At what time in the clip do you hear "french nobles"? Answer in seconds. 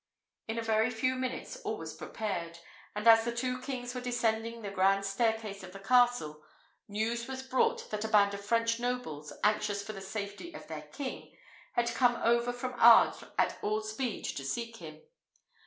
8.43-9.31